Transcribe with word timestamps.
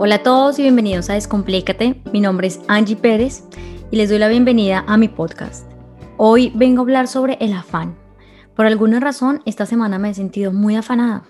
Hola 0.00 0.14
a 0.14 0.22
todos 0.22 0.60
y 0.60 0.62
bienvenidos 0.62 1.10
a 1.10 1.14
Descomplícate. 1.14 2.00
Mi 2.12 2.20
nombre 2.20 2.46
es 2.46 2.60
Angie 2.68 2.94
Pérez 2.94 3.42
y 3.90 3.96
les 3.96 4.08
doy 4.08 4.20
la 4.20 4.28
bienvenida 4.28 4.84
a 4.86 4.96
mi 4.96 5.08
podcast. 5.08 5.68
Hoy 6.16 6.52
vengo 6.54 6.82
a 6.82 6.84
hablar 6.84 7.08
sobre 7.08 7.36
el 7.40 7.52
afán. 7.52 7.98
Por 8.54 8.66
alguna 8.66 9.00
razón, 9.00 9.42
esta 9.44 9.66
semana 9.66 9.98
me 9.98 10.10
he 10.10 10.14
sentido 10.14 10.52
muy 10.52 10.76
afanada 10.76 11.24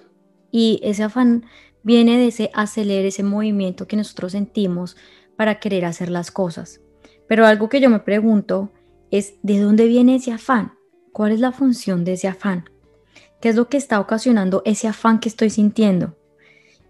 y 0.51 0.80
ese 0.83 1.02
afán 1.02 1.46
viene 1.83 2.19
de 2.19 2.27
ese 2.27 2.51
acelerar, 2.52 3.07
ese 3.07 3.23
movimiento 3.23 3.89
que 3.89 3.96
nosotros 3.96 4.33
sentimos 4.33 4.98
para 5.35 5.61
querer 5.61 5.87
hacer 5.87 6.11
las 6.11 6.30
cosas. 6.30 6.82
Pero 7.27 7.46
algo 7.46 7.71
que 7.71 7.80
yo 7.80 7.89
me 7.89 8.00
pregunto 8.00 8.70
es, 9.11 9.37
¿de 9.42 9.61
dónde 9.61 9.87
viene 9.87 10.16
ese 10.16 10.33
afán? 10.33 10.75
¿Cuál 11.12 11.33
es 11.33 11.41
la 11.41 11.53
función 11.53 12.05
de 12.05 12.12
ese 12.12 12.28
afán? 12.28 12.69
¿Qué 13.41 13.48
es 13.48 13.56
lo 13.56 13.70
que 13.70 13.78
está 13.78 13.98
ocasionando 13.98 14.61
ese 14.66 14.89
afán 14.89 15.20
que 15.20 15.30
estoy 15.30 15.48
sintiendo? 15.48 16.19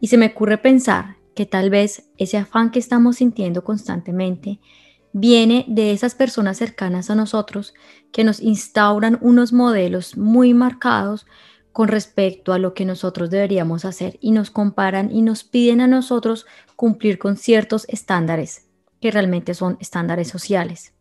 Y 0.01 0.09
se 0.09 0.16
me 0.16 0.27
ocurre 0.27 0.59
pensar 0.59 1.18
que 1.38 1.47
tal 1.47 1.70
vez 1.70 2.02
ese 2.16 2.37
afán 2.37 2.73
que 2.73 2.80
estamos 2.80 3.19
sintiendo 3.19 3.62
constantemente 3.62 4.59
viene 5.12 5.65
de 5.69 5.92
esas 5.92 6.16
personas 6.16 6.56
cercanas 6.56 7.10
a 7.10 7.15
nosotros 7.15 7.74
que 8.10 8.24
nos 8.24 8.41
instauran 8.41 9.20
unos 9.20 9.52
modelos 9.52 10.16
muy 10.16 10.52
marcados 10.52 11.27
con 11.70 11.87
respecto 11.87 12.52
a 12.52 12.59
lo 12.59 12.74
que 12.74 12.84
nosotros 12.84 13.30
deberíamos 13.30 13.84
hacer 13.84 14.19
y 14.20 14.32
nos 14.32 14.51
comparan 14.51 15.12
y 15.12 15.23
nos 15.23 15.45
piden 15.45 15.80
a 15.80 15.87
nosotros 15.87 16.45
cumplir 16.74 17.20
con 17.20 17.37
ciertos 17.37 17.84
estándares 17.88 18.66
que 19.01 19.12
realmente 19.12 19.55
son 19.55 19.77
estándares 19.79 20.27
sociales. 20.27 20.93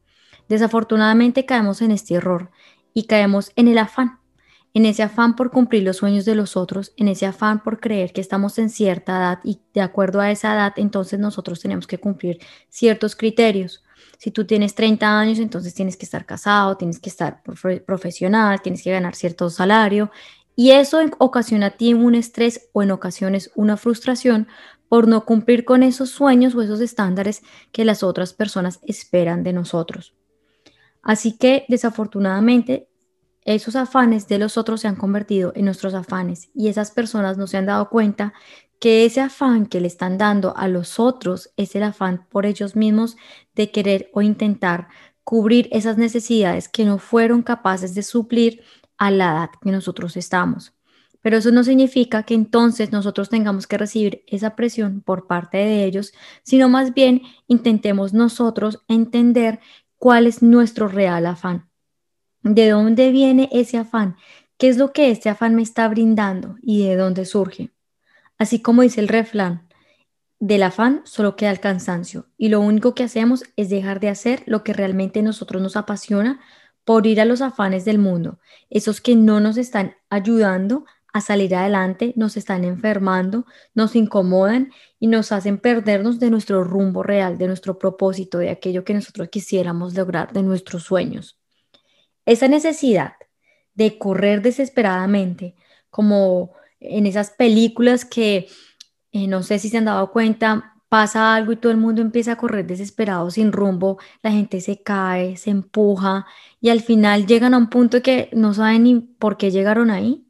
Desafortunadamente 0.50 1.48
caemos 1.48 1.81
en 1.81 1.90
este 1.90 2.14
error 2.14 2.52
y 2.94 3.08
caemos 3.08 3.53
en 3.56 3.69
el 3.69 3.80
afán 3.80 4.19
en 4.78 4.86
ese 4.86 5.02
afán 5.02 5.36
por 5.36 5.50
cumplir 5.50 5.81
los 5.81 5.97
sueños 5.97 6.23
de 6.23 6.36
los 6.36 6.56
otros, 6.56 6.94
en 6.97 7.08
ese 7.08 7.25
afán 7.25 7.64
por 7.64 7.80
creer 7.80 8.14
que 8.14 8.22
estamos 8.22 8.59
en 8.59 8.70
cierta 8.70 9.17
edad 9.17 9.39
y 9.44 9.59
de 9.73 9.81
acuerdo 9.81 10.22
a 10.22 10.30
esa 10.30 10.53
edad, 10.53 10.73
entonces 10.75 11.19
nosotros 11.19 11.59
tenemos 11.59 11.88
que 11.88 11.97
cumplir 11.97 12.38
ciertos 12.69 13.16
criterios. 13.16 13.84
Si 14.19 14.30
tú 14.30 14.45
tienes 14.45 14.75
30 14.75 15.19
años, 15.19 15.39
entonces 15.39 15.73
tienes 15.73 15.97
que 15.97 16.06
estar 16.06 16.28
casado, 16.28 16.78
tienes 16.78 17.00
que 17.00 17.09
estar 17.09 17.42
profesional, 17.88 18.61
tienes 18.61 18.84
que 18.84 18.92
ganar 18.92 19.16
cierto 19.16 19.50
salario 19.50 20.11
y 20.56 20.69
eso 20.69 21.00
ocasiona 21.17 21.66
a 21.66 21.72
ti 21.72 21.95
un 21.95 22.14
estrés 22.14 22.69
o 22.72 22.84
en 22.84 22.91
ocasiones 22.91 23.50
una 23.56 23.78
frustración 23.78 24.47
por 24.89 25.08
no 25.08 25.25
cumplir 25.25 25.66
con 25.66 25.81
esos 25.81 26.12
sueños 26.12 26.53
o 26.53 26.62
esos 26.62 26.81
estándares 26.81 27.41
que 27.72 27.84
las 27.84 28.03
otras 28.03 28.34
personas 28.34 28.80
esperan 28.84 29.41
de 29.41 29.53
nosotros. 29.53 30.14
Así 31.02 31.36
que 31.36 31.66
desafortunadamente 31.67 32.87
esos 33.56 33.78
afanes 33.78 34.28
de 34.28 34.40
los 34.40 34.58
otros 34.58 34.81
se 34.81 34.90
han 34.90 34.98
convertido 34.98 35.53
en 35.56 35.66
nuestros 35.66 35.94
afanes 35.94 36.50
y 36.53 36.67
esas 36.67 36.92
personas 36.92 37.38
no 37.38 37.48
se 37.48 37.56
han 37.56 37.66
dado 37.66 37.90
cuenta 37.90 38.34
que 38.80 39.06
ese 39.06 39.22
afán 39.22 39.67
que 39.67 39.80
le 39.80 39.88
están 39.88 40.17
dando 40.17 40.56
a 40.58 40.67
los 40.67 41.00
otros 41.00 41.52
es 41.56 41.73
el 41.73 41.84
afán 41.84 42.28
por 42.30 42.45
ellos 42.45 42.75
mismos 42.75 43.16
de 43.56 43.72
querer 43.72 44.09
o 44.14 44.22
intentar 44.22 44.90
cubrir 45.23 45.70
esas 45.72 45.98
necesidades 45.98 46.68
que 46.68 46.84
no 46.84 47.00
fueron 47.00 47.42
capaces 47.42 47.95
de 47.95 48.03
suplir 48.03 48.64
a 48.98 49.12
la 49.12 49.31
edad 49.31 49.50
que 49.62 49.72
nosotros 49.72 50.18
estamos. 50.18 50.73
Pero 51.22 51.38
eso 51.38 51.52
no 51.52 51.64
significa 51.64 52.23
que 52.23 52.34
entonces 52.34 52.92
nosotros 52.92 53.30
tengamos 53.30 53.66
que 53.66 53.78
recibir 53.78 54.23
esa 54.28 54.58
presión 54.58 55.02
por 55.02 55.25
parte 55.25 55.58
de 55.58 55.86
ellos, 55.86 56.14
sino 56.44 56.68
más 56.68 56.94
bien 56.94 57.22
intentemos 57.48 58.14
nosotros 58.14 58.84
entender 58.90 59.62
cuál 59.98 60.28
es 60.28 60.42
nuestro 60.42 60.88
real 60.90 61.25
afán. 61.25 61.67
¿De 62.50 62.70
dónde 62.70 63.12
viene 63.12 63.50
ese 63.52 63.78
afán? 63.78 64.16
¿Qué 64.58 64.70
es 64.70 64.78
lo 64.78 64.94
que 64.94 65.12
este 65.12 65.30
afán 65.30 65.53
me 65.53 65.62
está 65.62 65.88
brindando 65.90 66.56
y 66.62 66.85
de 66.88 66.96
dónde 66.96 67.25
surge? 67.25 67.72
Así 68.38 68.62
como 68.62 68.84
dice 68.84 69.02
el 69.02 69.09
refrán, 69.09 69.68
del 70.40 70.63
afán 70.63 71.02
solo 71.03 71.35
queda 71.35 71.52
el 71.52 71.59
cansancio 71.59 72.28
y 72.38 72.47
lo 72.47 72.62
único 72.62 72.96
que 72.96 73.03
hacemos 73.03 73.44
es 73.58 73.69
dejar 73.69 74.00
de 74.00 74.09
hacer 74.09 74.44
lo 74.46 74.63
que 74.63 74.72
realmente 74.72 75.22
nosotros 75.22 75.62
nos 75.62 75.75
apasiona 75.75 76.40
por 76.85 77.06
ir 77.06 77.19
a 77.19 77.25
los 77.25 77.41
afanes 77.41 77.84
del 77.84 77.97
mundo, 77.97 78.40
esos 78.69 79.02
que 79.02 79.18
no 79.18 79.41
nos 79.41 79.58
están 79.58 79.96
ayudando 80.09 80.85
a 81.12 81.19
salir 81.19 81.53
adelante, 81.53 82.14
nos 82.16 82.38
están 82.38 82.64
enfermando, 82.64 83.46
nos 83.74 83.94
incomodan 83.96 84.72
y 85.00 85.08
nos 85.08 85.34
hacen 85.34 85.58
perdernos 85.58 86.19
de 86.19 86.29
nuestro 86.29 86.64
rumbo 86.64 87.03
real, 87.03 87.38
de 87.38 87.47
nuestro 87.47 87.78
propósito, 87.78 88.38
de 88.38 88.52
aquello 88.52 88.85
que 88.85 88.94
nosotros 88.94 89.28
quisiéramos 89.29 89.96
lograr, 89.96 90.31
de 90.31 90.44
nuestros 90.44 90.84
sueños. 90.84 91.37
Esa 92.28 92.48
necesidad 92.48 93.14
de 93.74 93.98
correr 93.98 94.42
desesperadamente, 94.42 95.56
como 95.90 96.52
en 96.80 97.08
esas 97.08 97.32
películas 97.32 98.06
que 98.06 98.48
eh, 99.14 99.28
no 99.28 99.44
sé 99.44 99.60
si 99.60 99.70
se 99.70 99.78
han 99.78 99.86
dado 99.86 100.12
cuenta, 100.12 100.76
pasa 100.90 101.36
algo 101.36 101.54
y 101.54 101.56
todo 101.56 101.72
el 101.72 101.78
mundo 101.78 102.02
empieza 102.02 102.34
a 102.34 102.38
correr 102.38 102.68
desesperado, 102.68 103.32
sin 103.32 103.52
rumbo, 103.54 103.98
la 104.22 104.32
gente 104.32 104.60
se 104.62 104.84
cae, 104.84 105.38
se 105.38 105.52
empuja 105.52 106.26
y 106.60 106.70
al 106.70 106.82
final 106.82 107.26
llegan 107.26 107.54
a 107.54 107.58
un 107.58 107.70
punto 107.70 108.02
que 108.02 108.30
no 108.34 108.54
saben 108.54 108.84
ni 108.84 109.00
por 109.00 109.38
qué 109.38 109.50
llegaron 109.50 109.90
ahí. 109.90 110.26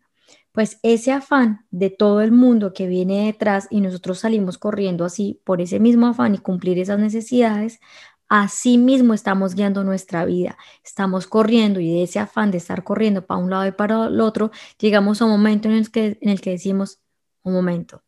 Pues 0.52 0.80
ese 0.84 1.12
afán 1.12 1.66
de 1.72 1.90
todo 1.90 2.22
el 2.22 2.32
mundo 2.32 2.74
que 2.74 2.88
viene 2.88 3.26
detrás 3.26 3.68
y 3.72 3.82
nosotros 3.82 4.20
salimos 4.20 4.58
corriendo 4.58 5.06
así 5.06 5.42
por 5.46 5.62
ese 5.62 5.80
mismo 5.80 6.08
afán 6.08 6.36
y 6.36 6.40
cumplir 6.40 6.80
esas 6.80 7.00
necesidades, 7.00 7.80
Así 8.30 8.78
mismo 8.78 9.14
estamos 9.14 9.56
guiando 9.56 9.86
nuestra 9.86 10.26
vida, 10.26 10.58
estamos 10.84 11.28
corriendo 11.28 11.80
y 11.80 11.94
de 11.94 12.04
ese 12.04 12.20
afán 12.20 12.52
de 12.52 12.58
estar 12.58 12.84
corriendo 12.84 13.26
para 13.26 13.40
un 13.40 13.50
lado 13.50 13.66
y 13.68 13.72
para 13.72 14.08
el 14.08 14.20
otro, 14.20 14.52
llegamos 14.80 15.22
a 15.22 15.26
un 15.26 15.32
momento 15.32 15.70
en 15.70 15.76
el 15.76 15.90
que, 15.90 16.18
en 16.20 16.30
el 16.30 16.42
que 16.42 16.50
decimos, 16.50 17.00
un 17.44 17.54
momento, 17.54 18.04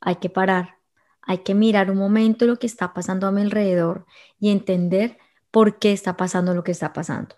hay 0.00 0.16
que 0.16 0.30
parar, 0.30 0.78
hay 1.20 1.38
que 1.38 1.54
mirar 1.54 1.90
un 1.90 1.98
momento 1.98 2.46
lo 2.46 2.58
que 2.58 2.66
está 2.66 2.94
pasando 2.94 3.26
a 3.26 3.30
mi 3.30 3.42
alrededor 3.42 4.06
y 4.40 4.48
entender 4.48 5.18
por 5.50 5.78
qué 5.78 5.92
está 5.92 6.16
pasando 6.16 6.54
lo 6.54 6.64
que 6.64 6.72
está 6.72 6.94
pasando. 6.94 7.36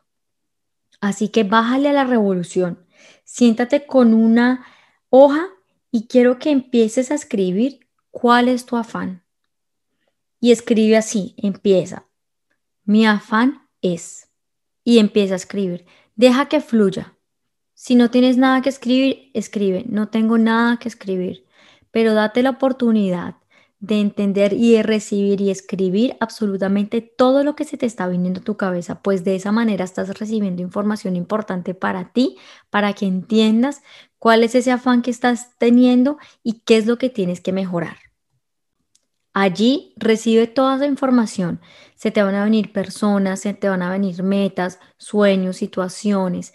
Así 1.00 1.30
que 1.30 1.42
bájale 1.42 1.88
a 1.88 1.92
la 1.92 2.04
revolución, 2.04 2.86
siéntate 3.24 3.86
con 3.86 4.14
una 4.14 4.64
hoja 5.10 5.48
y 5.90 6.06
quiero 6.06 6.38
que 6.38 6.50
empieces 6.50 7.10
a 7.10 7.14
escribir 7.14 7.88
cuál 8.12 8.48
es 8.48 8.66
tu 8.66 8.76
afán 8.76 9.23
y 10.44 10.52
escribe 10.52 10.98
así, 10.98 11.34
empieza. 11.38 12.06
Mi 12.84 13.06
afán 13.06 13.66
es. 13.80 14.28
Y 14.84 14.98
empieza 14.98 15.32
a 15.32 15.36
escribir. 15.36 15.86
Deja 16.16 16.50
que 16.50 16.60
fluya. 16.60 17.16
Si 17.72 17.94
no 17.94 18.10
tienes 18.10 18.36
nada 18.36 18.60
que 18.60 18.68
escribir, 18.68 19.30
escribe. 19.32 19.86
No 19.88 20.08
tengo 20.08 20.36
nada 20.36 20.76
que 20.76 20.88
escribir. 20.88 21.46
Pero 21.90 22.12
date 22.12 22.42
la 22.42 22.50
oportunidad 22.50 23.36
de 23.78 24.02
entender 24.02 24.52
y 24.52 24.74
de 24.74 24.82
recibir 24.82 25.40
y 25.40 25.50
escribir 25.50 26.14
absolutamente 26.20 27.00
todo 27.00 27.42
lo 27.42 27.56
que 27.56 27.64
se 27.64 27.78
te 27.78 27.86
está 27.86 28.06
viniendo 28.06 28.40
a 28.40 28.44
tu 28.44 28.58
cabeza, 28.58 29.00
pues 29.00 29.24
de 29.24 29.36
esa 29.36 29.50
manera 29.50 29.82
estás 29.82 30.18
recibiendo 30.18 30.60
información 30.60 31.16
importante 31.16 31.72
para 31.72 32.12
ti, 32.12 32.36
para 32.68 32.92
que 32.92 33.06
entiendas 33.06 33.80
cuál 34.18 34.44
es 34.44 34.54
ese 34.54 34.72
afán 34.72 35.00
que 35.00 35.10
estás 35.10 35.56
teniendo 35.56 36.18
y 36.42 36.60
qué 36.66 36.76
es 36.76 36.84
lo 36.84 36.98
que 36.98 37.08
tienes 37.08 37.40
que 37.40 37.52
mejorar. 37.52 38.03
Allí 39.34 39.92
recibe 39.96 40.46
toda 40.46 40.76
esa 40.76 40.86
información. 40.86 41.60
Se 41.96 42.12
te 42.12 42.22
van 42.22 42.36
a 42.36 42.44
venir 42.44 42.72
personas, 42.72 43.40
se 43.40 43.52
te 43.52 43.68
van 43.68 43.82
a 43.82 43.90
venir 43.90 44.22
metas, 44.22 44.78
sueños, 44.96 45.56
situaciones. 45.56 46.54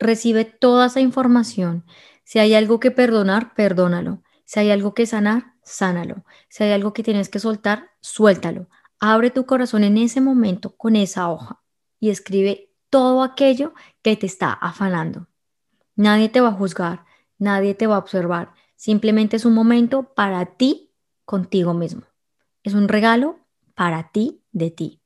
Recibe 0.00 0.44
toda 0.44 0.86
esa 0.86 1.00
información. 1.00 1.86
Si 2.24 2.40
hay 2.40 2.54
algo 2.54 2.80
que 2.80 2.90
perdonar, 2.90 3.54
perdónalo. 3.54 4.22
Si 4.44 4.58
hay 4.58 4.72
algo 4.72 4.92
que 4.92 5.06
sanar, 5.06 5.54
sánalo. 5.62 6.24
Si 6.48 6.64
hay 6.64 6.72
algo 6.72 6.92
que 6.92 7.04
tienes 7.04 7.28
que 7.28 7.38
soltar, 7.38 7.90
suéltalo. 8.00 8.68
Abre 8.98 9.30
tu 9.30 9.46
corazón 9.46 9.84
en 9.84 9.96
ese 9.96 10.20
momento 10.20 10.76
con 10.76 10.96
esa 10.96 11.30
hoja 11.30 11.62
y 12.00 12.10
escribe 12.10 12.72
todo 12.90 13.22
aquello 13.22 13.72
que 14.02 14.16
te 14.16 14.26
está 14.26 14.52
afanando. 14.52 15.28
Nadie 15.94 16.28
te 16.28 16.40
va 16.40 16.48
a 16.48 16.52
juzgar, 16.52 17.04
nadie 17.38 17.74
te 17.74 17.86
va 17.86 17.94
a 17.94 18.00
observar. 18.00 18.52
Simplemente 18.74 19.36
es 19.36 19.44
un 19.44 19.54
momento 19.54 20.12
para 20.14 20.44
ti 20.56 20.90
contigo 21.24 21.74
mismo. 21.74 22.02
Es 22.62 22.74
un 22.74 22.88
regalo 22.88 23.38
para 23.74 24.10
ti, 24.10 24.42
de 24.52 24.70
ti. 24.70 25.00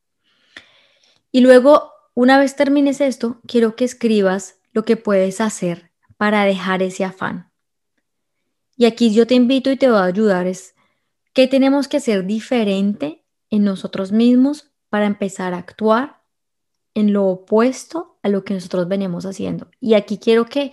Y 1.32 1.40
luego, 1.40 1.92
una 2.14 2.38
vez 2.38 2.56
termines 2.56 3.00
esto, 3.00 3.40
quiero 3.46 3.76
que 3.76 3.84
escribas 3.84 4.60
lo 4.72 4.84
que 4.84 4.96
puedes 4.96 5.40
hacer 5.40 5.90
para 6.16 6.44
dejar 6.44 6.82
ese 6.82 7.04
afán. 7.04 7.50
Y 8.76 8.86
aquí 8.86 9.12
yo 9.12 9.26
te 9.26 9.34
invito 9.34 9.70
y 9.70 9.76
te 9.76 9.88
voy 9.88 9.98
a 9.98 10.04
ayudar 10.04 10.46
es 10.46 10.74
qué 11.32 11.48
tenemos 11.48 11.88
que 11.88 11.96
hacer 11.96 12.26
diferente 12.26 13.24
en 13.50 13.64
nosotros 13.64 14.12
mismos 14.12 14.70
para 14.88 15.06
empezar 15.06 15.54
a 15.54 15.58
actuar 15.58 16.22
en 16.94 17.12
lo 17.12 17.26
opuesto 17.26 18.18
a 18.22 18.28
lo 18.28 18.44
que 18.44 18.54
nosotros 18.54 18.88
venimos 18.88 19.26
haciendo. 19.26 19.68
Y 19.80 19.94
aquí 19.94 20.18
quiero 20.18 20.46
que, 20.46 20.72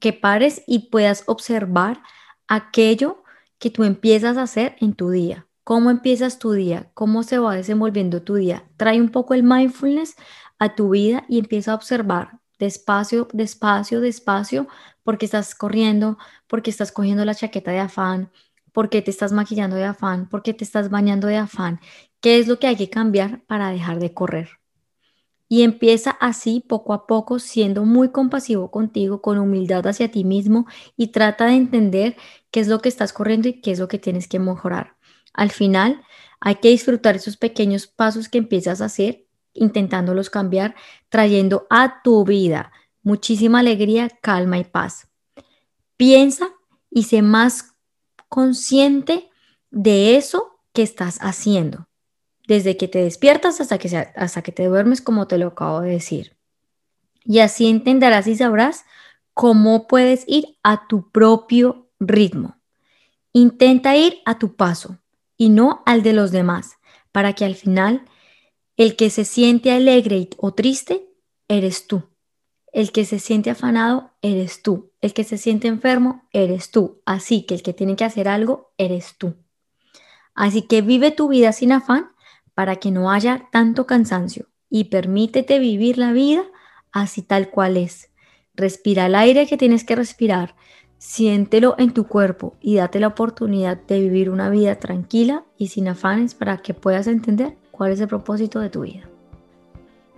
que 0.00 0.12
pares 0.12 0.62
y 0.66 0.90
puedas 0.90 1.24
observar 1.26 2.02
aquello 2.46 3.22
que 3.58 3.70
tú 3.70 3.84
empiezas 3.84 4.36
a 4.36 4.42
hacer 4.42 4.76
en 4.80 4.94
tu 4.94 5.10
día. 5.10 5.46
¿Cómo 5.64 5.90
empiezas 5.90 6.38
tu 6.38 6.52
día? 6.52 6.90
¿Cómo 6.94 7.22
se 7.22 7.38
va 7.38 7.54
desenvolviendo 7.54 8.22
tu 8.22 8.34
día? 8.34 8.64
Trae 8.76 9.00
un 9.00 9.10
poco 9.10 9.34
el 9.34 9.42
mindfulness 9.42 10.16
a 10.58 10.74
tu 10.74 10.90
vida 10.90 11.24
y 11.28 11.38
empieza 11.38 11.72
a 11.72 11.74
observar 11.74 12.40
despacio, 12.58 13.28
despacio, 13.32 14.00
despacio, 14.00 14.66
porque 15.04 15.26
estás 15.26 15.54
corriendo, 15.54 16.18
porque 16.46 16.70
estás 16.70 16.90
cogiendo 16.92 17.24
la 17.24 17.34
chaqueta 17.34 17.70
de 17.70 17.78
afán, 17.80 18.30
¿Por 18.72 18.90
qué 18.90 19.02
te 19.02 19.10
estás 19.10 19.32
maquillando 19.32 19.76
de 19.76 19.84
afán? 19.84 20.28
¿Por 20.28 20.42
qué 20.44 20.54
te 20.54 20.62
estás 20.64 20.88
bañando 20.88 21.26
de 21.26 21.36
afán? 21.36 21.80
¿Qué 22.20 22.38
es 22.38 22.46
lo 22.46 22.60
que 22.60 22.68
hay 22.68 22.76
que 22.76 22.90
cambiar 22.90 23.42
para 23.46 23.70
dejar 23.70 23.98
de 23.98 24.14
correr? 24.14 24.57
Y 25.48 25.62
empieza 25.62 26.10
así 26.10 26.62
poco 26.66 26.92
a 26.92 27.06
poco 27.06 27.38
siendo 27.38 27.84
muy 27.84 28.10
compasivo 28.10 28.70
contigo, 28.70 29.22
con 29.22 29.38
humildad 29.38 29.86
hacia 29.86 30.10
ti 30.10 30.24
mismo 30.24 30.66
y 30.96 31.08
trata 31.08 31.46
de 31.46 31.54
entender 31.54 32.16
qué 32.50 32.60
es 32.60 32.68
lo 32.68 32.80
que 32.80 32.88
estás 32.90 33.12
corriendo 33.12 33.48
y 33.48 33.60
qué 33.60 33.70
es 33.70 33.78
lo 33.78 33.88
que 33.88 33.98
tienes 33.98 34.28
que 34.28 34.38
mejorar. 34.38 34.96
Al 35.32 35.50
final, 35.50 36.02
hay 36.40 36.56
que 36.56 36.68
disfrutar 36.68 37.16
esos 37.16 37.36
pequeños 37.36 37.86
pasos 37.86 38.28
que 38.28 38.38
empiezas 38.38 38.80
a 38.80 38.86
hacer, 38.86 39.26
intentándolos 39.54 40.30
cambiar, 40.30 40.74
trayendo 41.08 41.66
a 41.70 42.02
tu 42.02 42.24
vida 42.24 42.70
muchísima 43.08 43.60
alegría, 43.60 44.10
calma 44.20 44.58
y 44.58 44.64
paz. 44.64 45.08
Piensa 45.96 46.48
y 46.90 47.04
sé 47.04 47.22
más 47.22 47.74
consciente 48.28 49.30
de 49.70 50.16
eso 50.16 50.60
que 50.74 50.82
estás 50.82 51.18
haciendo, 51.22 51.87
desde 52.48 52.78
que 52.78 52.88
te 52.88 53.02
despiertas 53.04 53.60
hasta 53.60 53.76
que, 53.78 53.94
hasta 53.94 54.42
que 54.42 54.52
te 54.52 54.64
duermes, 54.64 55.02
como 55.02 55.28
te 55.28 55.36
lo 55.36 55.48
acabo 55.48 55.82
de 55.82 55.90
decir. 55.90 56.34
Y 57.22 57.40
así 57.40 57.68
entenderás 57.68 58.26
y 58.26 58.36
sabrás 58.36 58.86
cómo 59.34 59.86
puedes 59.86 60.24
ir 60.26 60.56
a 60.62 60.88
tu 60.88 61.10
propio 61.12 61.90
ritmo. 62.00 62.56
Intenta 63.34 63.96
ir 63.96 64.20
a 64.24 64.38
tu 64.38 64.56
paso 64.56 64.98
y 65.36 65.50
no 65.50 65.82
al 65.84 66.02
de 66.02 66.14
los 66.14 66.32
demás, 66.32 66.78
para 67.12 67.34
que 67.34 67.44
al 67.44 67.54
final 67.54 68.06
el 68.78 68.96
que 68.96 69.10
se 69.10 69.26
siente 69.26 69.70
alegre 69.70 70.30
o 70.38 70.54
triste 70.54 71.06
eres 71.48 71.86
tú. 71.86 72.04
El 72.72 72.92
que 72.92 73.04
se 73.04 73.18
siente 73.18 73.50
afanado 73.50 74.12
eres 74.22 74.62
tú. 74.62 74.90
El 75.02 75.12
que 75.12 75.24
se 75.24 75.36
siente 75.36 75.68
enfermo 75.68 76.26
eres 76.32 76.70
tú. 76.70 77.02
Así 77.04 77.42
que 77.42 77.54
el 77.54 77.62
que 77.62 77.74
tiene 77.74 77.94
que 77.94 78.04
hacer 78.04 78.26
algo 78.26 78.72
eres 78.78 79.16
tú. 79.18 79.34
Así 80.34 80.62
que 80.62 80.80
vive 80.80 81.10
tu 81.10 81.28
vida 81.28 81.52
sin 81.52 81.72
afán 81.72 82.12
para 82.58 82.74
que 82.74 82.90
no 82.90 83.12
haya 83.12 83.46
tanto 83.52 83.86
cansancio 83.86 84.48
y 84.68 84.86
permítete 84.86 85.60
vivir 85.60 85.96
la 85.96 86.10
vida 86.10 86.42
así 86.90 87.22
tal 87.22 87.50
cual 87.50 87.76
es. 87.76 88.10
Respira 88.52 89.06
el 89.06 89.14
aire 89.14 89.46
que 89.46 89.56
tienes 89.56 89.84
que 89.84 89.94
respirar, 89.94 90.56
siéntelo 90.98 91.76
en 91.78 91.92
tu 91.92 92.08
cuerpo 92.08 92.56
y 92.60 92.74
date 92.74 92.98
la 92.98 93.06
oportunidad 93.06 93.80
de 93.86 94.00
vivir 94.00 94.28
una 94.28 94.50
vida 94.50 94.74
tranquila 94.74 95.44
y 95.56 95.68
sin 95.68 95.86
afanes 95.86 96.34
para 96.34 96.56
que 96.56 96.74
puedas 96.74 97.06
entender 97.06 97.56
cuál 97.70 97.92
es 97.92 98.00
el 98.00 98.08
propósito 98.08 98.58
de 98.58 98.70
tu 98.70 98.80
vida. 98.80 99.08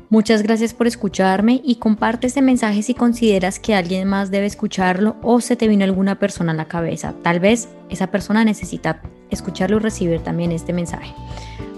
Muchas 0.08 0.42
gracias 0.42 0.72
por 0.72 0.86
escucharme 0.86 1.60
y 1.62 1.74
comparte 1.74 2.26
este 2.26 2.40
mensaje 2.40 2.82
si 2.82 2.94
consideras 2.94 3.60
que 3.60 3.74
alguien 3.74 4.08
más 4.08 4.30
debe 4.30 4.46
escucharlo 4.46 5.16
o 5.22 5.42
se 5.42 5.56
te 5.56 5.68
vino 5.68 5.84
alguna 5.84 6.18
persona 6.18 6.52
a 6.52 6.56
la 6.56 6.68
cabeza. 6.68 7.14
Tal 7.22 7.38
vez 7.38 7.68
esa 7.90 8.06
persona 8.06 8.46
necesita 8.46 9.02
escucharlo 9.28 9.76
y 9.76 9.80
recibir 9.80 10.20
también 10.22 10.52
este 10.52 10.72
mensaje. 10.72 11.14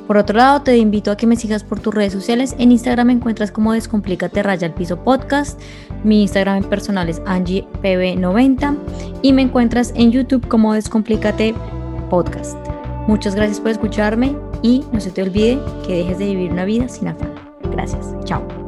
Por 0.07 0.17
otro 0.17 0.37
lado, 0.37 0.63
te 0.63 0.77
invito 0.77 1.11
a 1.11 1.17
que 1.17 1.27
me 1.27 1.37
sigas 1.37 1.65
por 1.65 1.81
tus 1.81 1.95
redes 1.95 2.13
sociales. 2.13 2.55
En 2.59 2.73
Instagram 2.73 3.07
me 3.07 3.13
encuentras 3.15 3.51
como 3.51 3.73
Descomplícate 3.73 4.43
Raya 4.43 4.67
al 4.67 4.75
Piso 4.75 5.03
Podcast. 5.03 5.61
Mi 6.05 6.23
Instagram 6.23 6.65
personal 6.65 7.09
es 7.09 7.23
AngiePB90 7.23 8.77
y 9.23 9.33
me 9.33 9.43
encuentras 9.43 9.93
en 9.95 10.11
YouTube 10.13 10.47
como 10.49 10.75
Descomplícate 10.75 11.55
Podcast. 12.11 12.59
Muchas 13.07 13.35
gracias 13.35 13.61
por 13.61 13.71
escucharme 13.71 14.37
y 14.63 14.85
no 14.93 15.01
se 15.01 15.11
te 15.11 15.23
olvide 15.23 15.59
que 15.87 15.97
dejes 15.97 16.19
de 16.19 16.27
vivir 16.27 16.53
una 16.53 16.65
vida 16.65 16.89
sin 16.89 17.09
afán. 17.09 17.33
Gracias. 17.71 18.15
Chao. 18.25 18.62